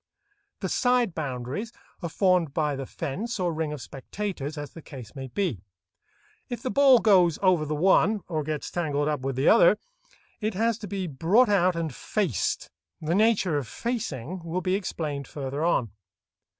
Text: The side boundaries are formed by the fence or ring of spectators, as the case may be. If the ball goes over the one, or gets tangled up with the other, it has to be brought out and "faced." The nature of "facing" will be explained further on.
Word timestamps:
The 0.61 0.67
side 0.69 1.13
boundaries 1.13 1.71
are 2.01 2.09
formed 2.09 2.55
by 2.55 2.75
the 2.75 2.87
fence 2.87 3.39
or 3.39 3.53
ring 3.53 3.71
of 3.71 3.83
spectators, 3.83 4.57
as 4.57 4.71
the 4.71 4.81
case 4.81 5.13
may 5.15 5.27
be. 5.27 5.63
If 6.49 6.63
the 6.63 6.71
ball 6.71 6.97
goes 6.97 7.37
over 7.43 7.65
the 7.67 7.75
one, 7.75 8.21
or 8.27 8.41
gets 8.41 8.71
tangled 8.71 9.07
up 9.07 9.19
with 9.19 9.35
the 9.35 9.47
other, 9.47 9.77
it 10.39 10.55
has 10.55 10.79
to 10.79 10.87
be 10.87 11.05
brought 11.05 11.49
out 11.49 11.75
and 11.75 11.93
"faced." 11.93 12.71
The 12.99 13.13
nature 13.13 13.59
of 13.59 13.67
"facing" 13.67 14.43
will 14.43 14.61
be 14.61 14.73
explained 14.73 15.27
further 15.27 15.63
on. 15.63 15.91